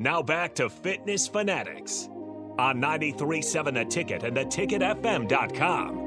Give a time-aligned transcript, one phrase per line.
[0.00, 2.08] Now back to Fitness Fanatics
[2.58, 6.00] on 937 The Ticket and the theticketfm.com.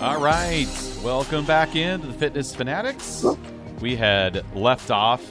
[0.00, 0.66] All right,
[1.04, 3.24] welcome back into the Fitness Fanatics.
[3.80, 5.22] We had left off.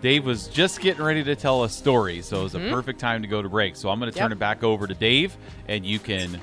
[0.00, 3.22] Dave was just getting ready to tell a story, so it was a perfect time
[3.22, 3.74] to go to break.
[3.74, 4.32] So I'm going to turn Mm-hmm.
[4.32, 4.36] Yep.
[4.36, 6.38] it back over to Dave, and you can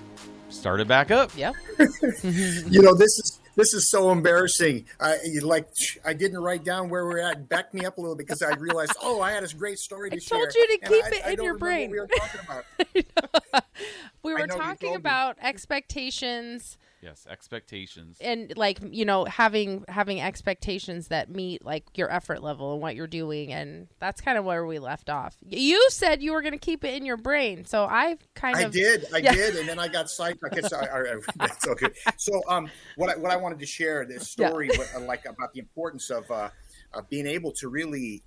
[0.49, 1.31] start it back up.
[1.37, 1.53] Yep.
[2.23, 4.85] you know this is this is so embarrassing.
[4.99, 5.67] I like
[6.03, 7.47] i didn't write down where we're at.
[7.49, 10.15] Back me up a little because i realized oh i had this great story to
[10.17, 11.89] I share I told you to keep I- it I in your brain.
[11.89, 13.65] what we were talking about.
[14.23, 18.17] We were talking about expectations Yes, expectations.
[18.19, 22.95] and like you know having having expectations that meet like your effort level and what
[22.95, 25.37] you're doing and that's kind of where we left off.
[25.45, 28.61] You said you were going to keep it in your brain, so I kind I
[28.63, 29.33] of did, I Yeah.
[29.33, 30.65] did, and then I got sidetracked.
[30.65, 31.91] Sorry, all right, that's okay.
[32.17, 34.47] So, um, what I, what I wanted to share this Yeah.
[34.47, 36.49] story, uh, like about the importance of uh,
[36.93, 38.23] of being able to really,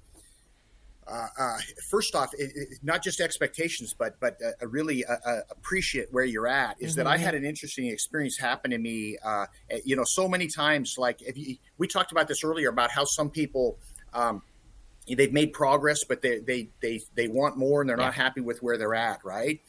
[1.08, 1.58] uh, uh,
[1.90, 6.24] first off, it, it, not just expectations, but but uh, really uh, uh, appreciate where
[6.24, 6.76] you're at.
[6.80, 7.24] Is that I Mm-hmm.
[7.24, 9.16] had an interesting experience happen to me.
[9.24, 9.46] Uh,
[9.84, 13.04] you know, so many times, like if you, we talked about this earlier about how
[13.04, 13.78] some people.
[14.12, 14.42] Um,
[15.16, 18.62] they've made progress, but they they they they want more, and they're not happy with
[18.62, 19.60] where they're at, right?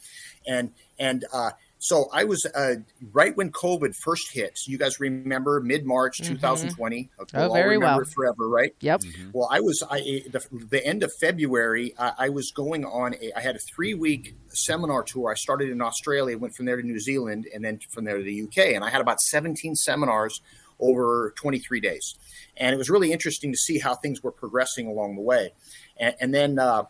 [0.46, 1.52] And and uh,
[1.82, 2.74] so I was uh,
[3.12, 4.58] right when COVID first hit.
[4.66, 7.10] You guys remember mid March 2020?
[7.18, 8.00] Oh, We'll all very remember well.
[8.02, 8.74] it forever, right?
[8.80, 9.02] Yep.
[9.32, 9.98] Well, I was I
[10.30, 11.94] the, the end of February.
[11.98, 13.14] I, I was going on.
[13.14, 15.30] A, I had a three week seminar tour.
[15.30, 18.22] I started in Australia, went from there to New Zealand, and then from there to
[18.24, 18.74] the UK.
[18.74, 20.40] And I had about seventeen seminars
[20.78, 22.14] over twenty three days,
[22.56, 25.52] and it was really interesting to see how things were progressing along the way.
[25.98, 26.58] And, and then.
[26.58, 26.86] Uh, it-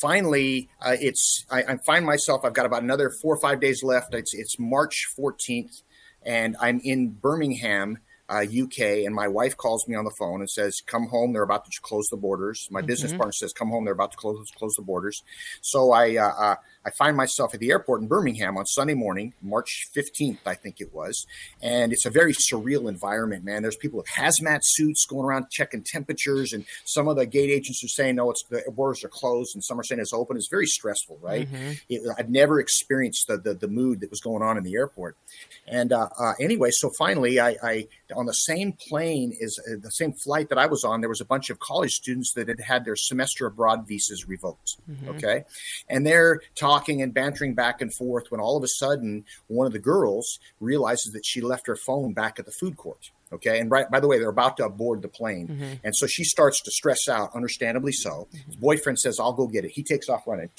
[0.00, 2.44] finally, uh, it's I, I find myself.
[2.44, 4.14] I've got about another four or five days left.
[4.14, 5.82] It's it's March fourteenth,
[6.24, 7.98] and I'm in Birmingham,
[8.30, 9.04] uh, UK.
[9.04, 11.32] And my wife calls me on the phone and says, "Come home.
[11.32, 13.84] They're about to close the borders." My business partner says, "Come home.
[13.84, 15.22] They're about to close close the borders."
[15.60, 19.34] So I uh, uh, I find myself at the airport in Birmingham on Sunday morning,
[19.42, 21.26] March fifteenth, I think it was,
[21.60, 23.62] and it's a very surreal environment, man.
[23.62, 27.82] There's people with hazmat suits going around checking temperatures, and some of the gate agents
[27.84, 30.36] are saying, "No, it's the borders are closed," and some are saying it's open.
[30.36, 31.48] It's very stressful, right?
[31.88, 35.16] It, I've never experienced the, the the mood that was going on in the airport.
[35.66, 37.86] And uh, uh, anyway, so finally, I, I
[38.20, 41.00] on the same plane is uh, the same flight that I was on.
[41.00, 44.76] There was a bunch of college students that had had their semester abroad visas revoked.
[44.88, 45.08] Mm-hmm.
[45.08, 45.44] Okay,
[45.88, 49.72] and they're talking and bantering back and forth when all of a sudden one of
[49.72, 53.10] the girls realizes that she left her phone back at the food court.
[53.32, 55.72] Okay, and right, by the way, they're about to board the plane, mm-hmm.
[55.82, 58.28] and so she starts to stress out, understandably so.
[58.28, 58.46] Mm-hmm.
[58.46, 60.50] His boyfriend says, "I'll go get it." He takes off running.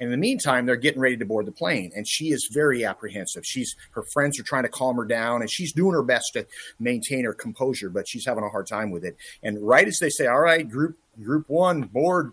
[0.00, 2.84] And in the meantime, they're getting ready to board the plane, and she is very
[2.84, 3.44] apprehensive.
[3.44, 6.46] She's her friends are trying to calm her down, and she's doing her best to
[6.78, 9.16] maintain her composure, but she's having a hard time with it.
[9.42, 12.32] And right as they say, "All right, group group one board,"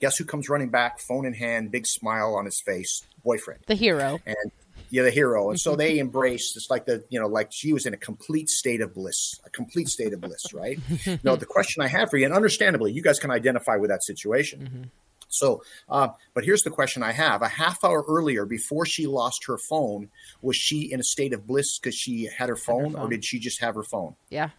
[0.00, 3.74] guess who comes running back, phone in hand, big smile on his face, boyfriend the
[3.74, 4.20] hero.
[4.26, 4.52] and
[4.90, 5.50] yeah, the hero.
[5.50, 6.56] And so they embraced.
[6.56, 9.50] It's like the you know, like she was in a complete state of bliss, a
[9.50, 10.78] complete state of bliss, right?
[11.24, 14.04] no, the question I have for you, and understandably, you guys can identify with that
[14.04, 14.60] situation.
[14.60, 14.82] Mm-hmm.
[15.30, 19.46] So, uh, but here's the question I have: A half hour earlier, before she lost
[19.46, 20.10] her phone,
[20.42, 23.10] was she in a state of bliss because she had her phone, or phone.
[23.10, 24.16] did she just have her phone?
[24.28, 24.50] Yeah.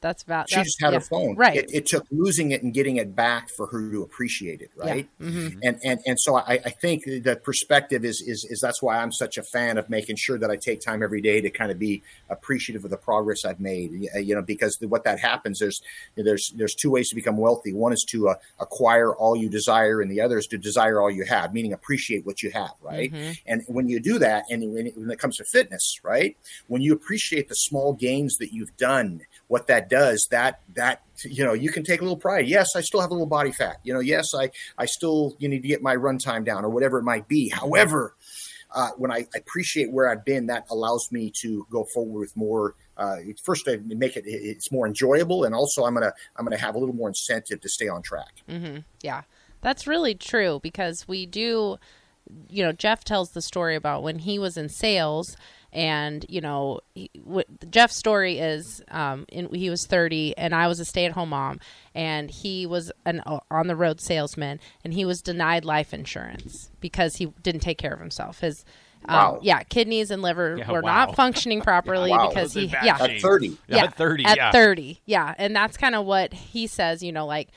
[0.00, 0.98] That's about She just had yeah.
[0.98, 1.36] her phone.
[1.36, 1.56] Right.
[1.56, 5.08] It, it took losing it and getting it back for her to appreciate it, right?
[5.20, 5.58] Mm-hmm.
[5.62, 9.12] And and and so I, I think the perspective is is is that's why I'm
[9.12, 11.78] such a fan of making sure that I take time every day to kind of
[11.78, 14.08] be appreciative of the progress I've made.
[14.14, 15.82] You know, because what that happens there's
[16.16, 17.72] there's there's two ways to become wealthy.
[17.72, 21.10] One is to uh, acquire all you desire, and the other is to desire all
[21.10, 23.12] you have, meaning appreciate what you have, right?
[23.46, 26.36] And when you do that, and when it, when it comes to fitness, right,
[26.66, 31.44] when you appreciate the small gains that you've done, what that does, that that you
[31.44, 32.46] know, you can take a little pride.
[32.46, 33.80] Yes, I still have a little body fat.
[33.82, 36.70] You know, yes, I I still you need to get my run time down or
[36.70, 37.48] whatever it might be.
[37.48, 38.14] However,
[38.70, 42.76] uh, when I appreciate where I've been, that allows me to go forward with more.
[42.96, 46.76] Uh, first, I make it it's more enjoyable, and also I'm gonna I'm gonna have
[46.76, 48.44] a little more incentive to stay on track.
[48.48, 48.78] Mm-hmm.
[49.02, 49.22] Yeah,
[49.62, 51.78] that's really true because we do,
[52.48, 55.36] you know, Jeff tells the story about when he was in sales.
[55.72, 60.66] And you know, he, what, Jeff's story is, um, in, he was thirty, and I
[60.66, 61.60] was a stay-at-home mom,
[61.94, 67.26] and he was an uh, on-the-road salesman, and he was denied life insurance because he
[67.44, 68.40] didn't take care of himself.
[68.40, 68.64] His,
[69.04, 69.38] um, Wow.
[69.42, 71.06] yeah, kidneys and liver Yeah, were wow.
[71.06, 72.30] not functioning properly Wow.
[72.30, 72.96] because he, yeah.
[73.00, 73.56] At 30.
[73.68, 74.50] Yeah, at 30, at yeah.
[74.50, 77.48] 30 yeah and that's kind of what he says you know like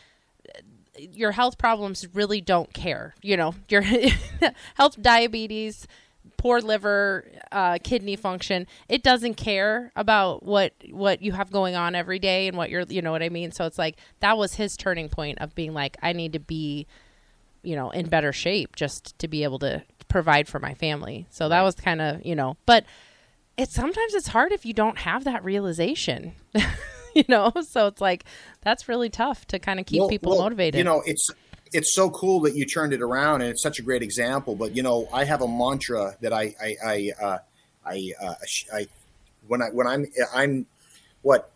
[0.97, 3.81] your health problems really don't care you know your
[4.75, 5.87] health diabetes
[6.43, 8.67] poor liver, uh, kidney function.
[8.89, 12.81] It doesn't care about what what you have going on every day and what you're,
[12.81, 13.51] you know what I mean.
[13.51, 16.85] So it's like that was his turning point of being like, I need to be,
[17.61, 21.27] you know, in better shape just to be able to provide for my family.
[21.29, 22.83] So that was kind of, you know, but
[23.57, 26.33] it's sometimes it's hard if you don't have that realization.
[27.15, 28.25] you know, so it's like
[28.61, 30.77] that's really tough to kind of keep Well- people well, motivated.
[30.77, 31.29] You know, it's
[31.73, 34.55] it's so cool that you turned it around, and it's such a great example.
[34.55, 37.37] But you know, I have a mantra that I I I uh,
[37.85, 38.35] I, uh,
[38.73, 38.87] I
[39.47, 40.65] when I when I'm I'm
[41.21, 41.51] what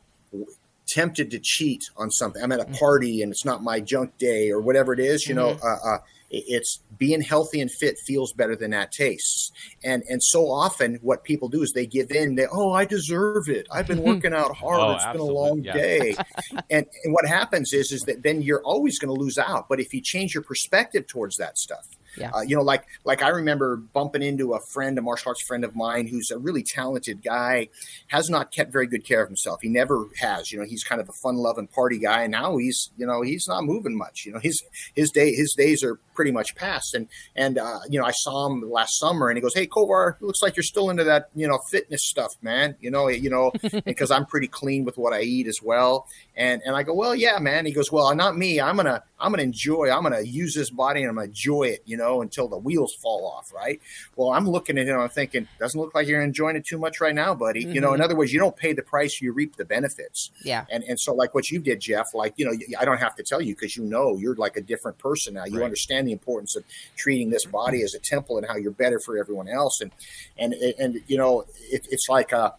[0.88, 2.42] tempted to cheat on something.
[2.42, 5.28] I'm at a party and it's not my junk day or whatever it is.
[5.28, 5.98] You know, uh, uh,
[6.30, 9.52] it's being healthy and fit feels better than that tastes.
[9.84, 12.36] And and so often, what people do is they give in.
[12.36, 13.68] They oh, I deserve it.
[13.72, 14.80] I've been oh, working out hard.
[14.80, 15.74] Oh, it's been a long yeah.
[15.74, 16.16] day.
[16.70, 19.70] and, and what happens is is that then you're always going to lose out.
[19.70, 21.86] But if you change your perspective towards that stuff,
[22.18, 22.32] Yeah.
[22.32, 25.64] uh, you know, like like I remember bumping into a friend, a martial arts friend
[25.64, 27.70] of mine, who's a really talented guy,
[28.08, 29.60] has not kept very good care of himself.
[29.62, 30.52] He never has.
[30.52, 33.48] You know, he's kind of a fun-loving party guy, and now he's you know he's
[33.48, 34.26] not moving much.
[34.26, 34.64] You know, his
[34.96, 36.94] his day his days are pretty much past.
[36.94, 40.18] And and uh, you know, I saw him last summer, and he goes, "Hey, Kovar,
[40.20, 42.76] looks like you're still into that you know fitness stuff, man.
[42.82, 43.52] You know, you know,
[43.86, 47.16] because I'm pretty clean with what I eat as well." And and I go, "Well,
[47.16, 48.62] yeah, man." He goes, "Well, not me.
[48.62, 49.90] I'm gonna I'm gonna enjoy.
[49.90, 52.94] I'm gonna use this body and I'm gonna enjoy it, you know, until the wheels
[52.94, 53.82] fall off, right?"
[54.16, 55.00] Well, I'm looking at him.
[55.00, 57.62] I'm thinking, doesn't look like you're enjoying it too much right now, buddy.
[57.62, 58.04] You know, in mm-hmm.
[58.04, 60.30] other words, you don't pay the price, you reap the benefits.
[60.44, 60.66] yeah.
[60.70, 63.24] And and so like what you did, Jeff, like you know, I don't have to
[63.24, 65.46] tell you because you know you're like a different person now.
[65.46, 65.66] You Right.
[65.66, 66.64] understand the importance of
[66.96, 69.82] treating this body as a temple and how you're better for everyone else.
[69.82, 69.92] And
[70.38, 72.54] and and you know, it, it's like a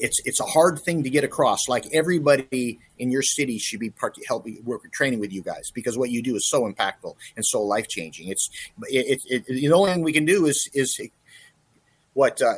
[0.00, 1.68] it's it's a hard thing to get across.
[1.68, 5.98] Like everybody in your city should be part helping work training with you guys because
[5.98, 8.28] what you do is so impactful and so life changing.
[8.28, 8.48] It's
[8.88, 11.00] it, it, it the only thing we can do is is
[12.12, 12.54] what uh,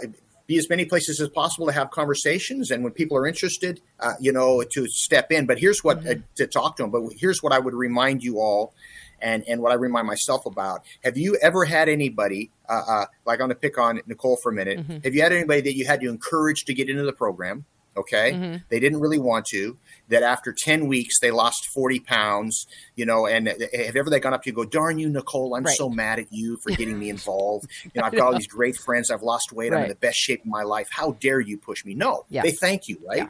[0.46, 4.14] be as many places as possible to have conversations and when people are interested uh,
[4.20, 7.42] you know to step in but here's what uh, to talk to them but here's
[7.42, 8.74] what i would remind you all
[9.22, 10.82] and and what i remind myself about.
[11.04, 14.50] Have you ever had anybody uh, uh, like i'm going to pick on nicole for
[14.50, 14.78] a minute.
[15.04, 17.64] Have you had anybody that you had to encourage to get into the program
[17.96, 18.32] okay?
[18.32, 18.56] Mm-hmm.
[18.68, 19.76] They didn't really want to.
[20.08, 22.66] That after 10 weeks they lost 40 pounds
[22.96, 25.54] you know and have ever they gone up to you and go darn you nicole
[25.54, 25.74] i'm Right.
[25.74, 27.70] so mad at you for getting me involved.
[27.84, 30.18] You know i've got all these great friends i've lost weight i'm in the best
[30.18, 30.88] shape of my life.
[30.90, 31.94] How dare you push me?
[31.94, 32.42] No Yeah.
[32.42, 33.18] they thank you right?
[33.18, 33.28] Yeah.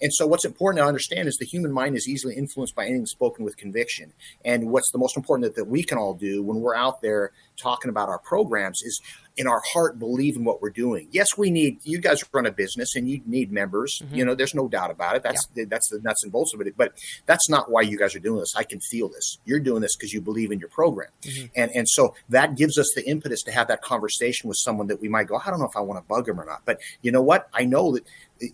[0.00, 3.04] and so what's important to understand is the human mind is easily influenced by anything
[3.06, 4.12] spoken with conviction.
[4.44, 7.32] And what's the most important that, that we can all do when we're out there
[7.60, 9.00] talking about our programs is
[9.36, 11.08] in our heart believe in what we're doing.
[11.10, 14.14] Yes we need you guys run a business and you need members Mm-hmm.
[14.14, 15.22] you know there's no doubt about it.
[15.22, 16.92] That's that's the nuts and bolts of it but
[17.26, 18.54] that's not why you guys are doing this.
[18.56, 19.38] I can feel this.
[19.44, 21.10] You're doing this because you believe in your program.
[21.22, 21.46] Mm-hmm.
[21.56, 25.00] and and so that gives us the impetus to have that conversation with someone that
[25.00, 26.62] we might go i don't know if i want to bug them or not.
[26.64, 27.48] But you know what?
[27.52, 28.04] I know that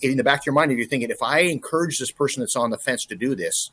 [0.02, 2.54] in the back of your mind if you're thinking if i encourage this person that's
[2.56, 3.70] on the fence to do this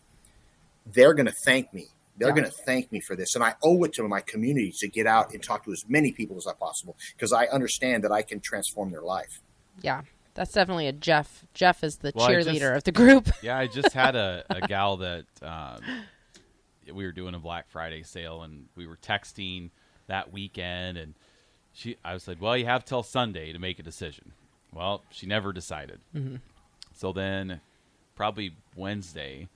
[0.86, 1.88] they're going to thank me
[2.18, 2.36] they're Yeah.
[2.36, 5.06] going to thank me for this and i owe it to my community to get
[5.08, 8.22] out and talk to as many people as i possible because i understand that i
[8.22, 9.42] can transform their life
[9.82, 10.02] Yeah.
[10.34, 11.46] That's definitely a Jeff.
[11.54, 13.30] Jeff is the Well, cheerleader just- of the group.
[13.42, 15.80] Yeah, I just had a, a gal that um,
[16.94, 19.70] we were doing a Black Friday sale, and we were texting
[20.08, 21.14] that weekend, and
[21.72, 24.34] she, I said, "Well, you have till Sunday to make a decision."
[24.74, 26.02] Well, she never decided.
[26.94, 27.62] So then,
[28.16, 29.48] probably Wednesday,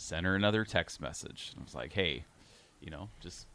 [0.00, 1.52] sent her another text message.
[1.58, 2.24] I was like, "Hey,
[2.80, 3.46] you know, just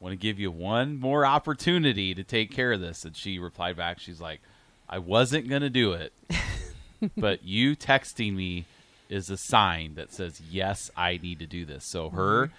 [0.00, 3.76] want to give you one more opportunity to take care of this." And she replied
[3.76, 4.40] back, she's like,
[4.88, 6.12] "I wasn't gonna do it."
[7.16, 8.64] but you texting me
[9.08, 12.54] is a sign that says yes i need to do this so her mm-hmm.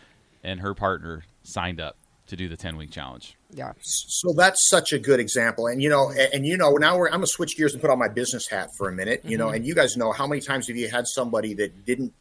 [0.47, 1.97] and her partner signed up
[2.27, 3.73] to do the 10 week challenge Yeah.
[3.81, 7.07] so that's such a good example and you know and, and you know now we're,
[7.07, 9.47] i'm gonna switch gears and put on my business hat for a minute you know
[9.47, 9.55] mm-hmm.
[9.55, 12.13] and you guys know how many times have you had somebody that didn't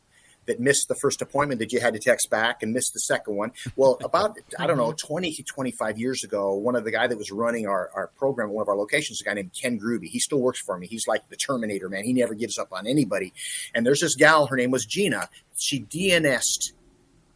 [0.47, 3.37] that missed the first appointment that you had to text back and missed the second
[3.37, 5.07] one well about i don't know mm-hmm.
[5.07, 8.49] 20 to 25 years ago one of the guy that was running our, our program
[8.49, 10.87] at one of our locations a guy named ken groovy he still works for me
[10.87, 13.33] he's like the terminator man he never gives up on anybody
[13.75, 16.73] and there's this gal her name was gina she dns'd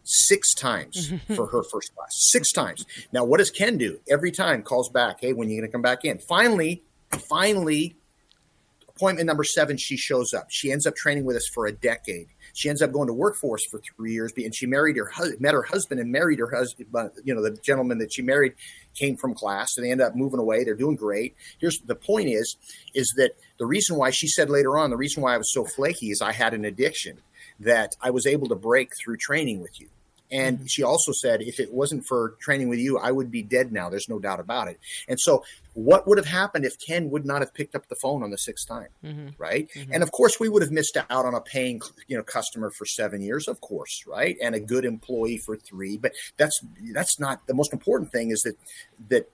[0.07, 2.11] six times for her first class.
[2.31, 2.87] Six times.
[3.13, 4.01] Now, what does Ken do?
[4.09, 6.19] Every time calls back, hey, when are you going to come back in?
[6.19, 6.83] Finally,
[7.29, 7.97] finally,
[8.89, 10.47] appointment number seven, she shows up.
[10.49, 12.29] She ends up training with us for a decade.
[12.57, 15.63] She ends up going to workforce for three years, and she married her met her
[15.63, 16.89] husband and married her husband.
[16.95, 18.55] Uh, you know, the gentleman that she married
[18.95, 20.65] came from class, and they end up moving away.
[20.65, 21.37] They're doing great.
[21.59, 22.57] Here's the point: is
[22.95, 25.67] is that the reason why she said later on, the reason why I was so
[25.67, 27.21] flaky is I had an addiction
[27.61, 29.89] that I was able to break through training with you
[30.31, 30.67] And Mm-hmm.
[30.67, 33.89] she also said, if it wasn't for training with you, I would be dead now.
[33.89, 34.79] There's no doubt about it.
[35.09, 38.23] And so, what would have happened if Ken would not have picked up the phone
[38.23, 38.89] on the sixth time?
[39.05, 39.35] Mhm.
[39.39, 39.69] Right.
[39.75, 39.89] Mhm.
[39.93, 42.87] And of course, we would have missed out on a paying, you know, customer for
[42.87, 45.97] seven years, of course, right, and a good employee for three.
[45.97, 46.59] But that's
[46.93, 48.31] that's not the most important thing.
[48.31, 48.57] Is that
[49.11, 49.29] that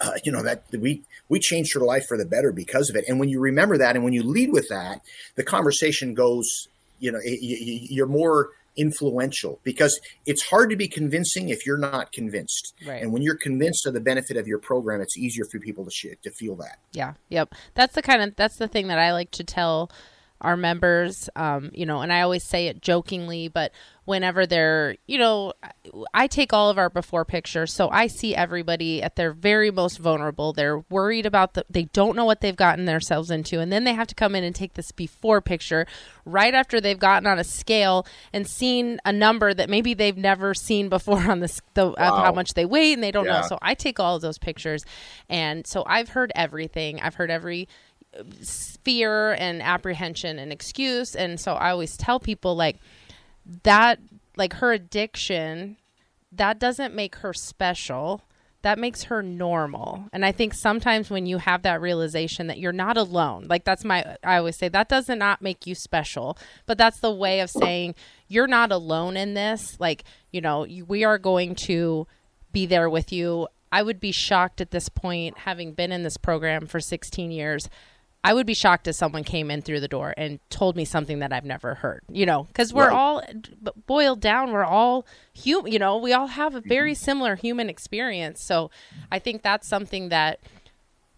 [0.00, 3.04] uh, you know that we we changed her life for the better because of it.
[3.08, 5.02] And when you remember that, and when you lead with that,
[5.36, 6.68] the conversation goes.
[6.98, 12.12] You know, y- you're more influential because it's hard to be convincing if you're not
[12.12, 12.74] convinced.
[12.86, 13.02] Right.
[13.02, 15.90] And when you're convinced of the benefit of your program, it's easier for people to
[15.90, 16.78] sh- to feel that.
[16.92, 17.14] Yeah.
[17.28, 17.54] Yep.
[17.74, 19.90] That's the kind of that's the thing that I like to tell
[20.40, 21.28] our members.
[21.36, 23.72] Um, you know, and I always say it jokingly, but
[24.04, 25.52] whenever they're, you know,
[26.14, 29.98] I take all of our before pictures, so I see everybody at their very most
[29.98, 30.52] vulnerable.
[30.52, 33.94] They're worried about the they don't know what they've gotten themselves into, and then they
[33.94, 35.86] have to come in and take this before picture
[36.24, 40.54] right after they've gotten on a scale and seen a number that maybe they've never
[40.54, 43.42] seen before on this the of how much they weigh and they don't know.
[43.48, 44.84] So I take all of those pictures,
[45.28, 47.00] and so I've heard everything.
[47.00, 47.68] I've heard every
[48.84, 51.14] fear and apprehension and excuse.
[51.14, 52.76] And so i always tell people like
[53.64, 53.98] that
[54.36, 55.76] like her addiction
[56.32, 58.22] that doesn't make her special.
[58.62, 60.06] That makes her normal.
[60.12, 63.84] And i think sometimes when you have that realization that you're not alone like that's
[63.84, 66.38] my i always say that does not make you special.
[66.64, 67.94] But that's the way of saying
[68.28, 69.76] you're not alone in this.
[69.78, 72.06] Like you know we are going to
[72.52, 73.48] be there with you.
[73.72, 77.68] I would be shocked at this point having been in this program for 16 years
[78.26, 81.20] I would be shocked if someone came in through the door and told me something
[81.20, 82.92] that I've never heard, you know, because we're Right.
[82.92, 83.22] all
[83.86, 84.52] boiled down.
[84.52, 88.42] We're all human, you know, we all have a very similar human experience.
[88.42, 88.70] So
[89.12, 90.40] I think that's something that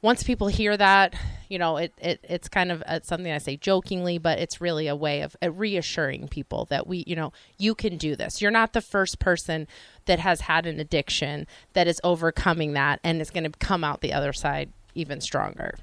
[0.02, 1.14] once people hear that,
[1.48, 4.86] you know, it, it it's kind of it's something I say jokingly, but it's really
[4.86, 8.40] a way of uh, reassuring people that we, you know, you can do this.
[8.42, 9.66] You're not the first person
[10.04, 14.02] that has had an addiction that is overcoming that and is going to come out
[14.02, 15.74] the other side even stronger.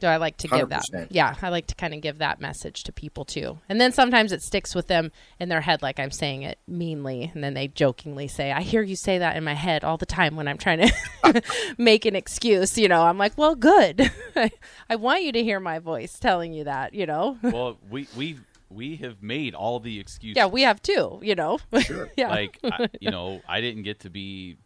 [0.00, 0.84] So I like to give that.
[0.92, 1.08] 100%.
[1.10, 3.58] Yeah, I like to kind of give that message to people too.
[3.68, 7.30] And then sometimes it sticks with them in their head, like I'm saying it meanly.
[7.32, 10.06] And then they jokingly say, I hear you say that in my head all the
[10.06, 11.42] time when I'm trying to
[11.78, 12.76] make an excuse.
[12.76, 14.10] You know, I'm like, well, good.
[14.90, 17.38] I want you to hear my voice telling you that, you know?
[17.42, 18.38] well, we we
[18.70, 20.36] we have made all the excuses.
[20.36, 21.58] yeah, we have too, you know?
[21.80, 22.10] Sure.
[22.16, 22.28] yeah.
[22.28, 24.56] like I, you know, I didn't get to be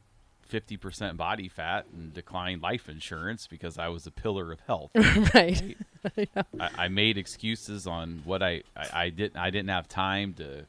[0.51, 4.91] 50% body fat and declined life insurance because I was a pillar of health.
[5.35, 5.77] right.
[6.59, 10.65] I, I made excuses on what I, I, I didn't I didn't have time to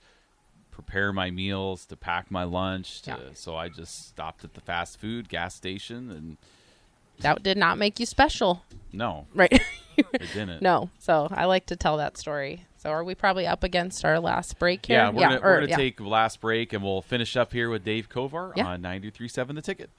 [0.72, 3.18] prepare my meals, to pack my lunch, to, Yeah.
[3.34, 6.38] so I just stopped at the fast food gas station and
[7.20, 8.64] That did not make you special.
[8.94, 9.62] no, Right.
[9.98, 10.62] it didn't.
[10.72, 10.90] no.
[11.00, 12.66] So I like to tell that story.
[12.82, 14.96] So are we probably up against our last break here?
[14.96, 15.76] Yeah, we're gonna, gonna yeah.
[15.76, 18.68] take last break and we'll finish up here with Dave Kovar Yeah.
[18.68, 19.90] on 93.7 The Ticket.